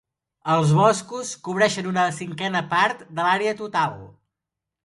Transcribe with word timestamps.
Els 0.53 0.71
boscos 0.77 1.33
cobreixen 1.49 1.91
una 1.91 2.07
cinquena 2.21 2.65
part 2.75 3.07
de 3.19 3.19
l'àrea 3.29 3.55
total. 3.63 3.99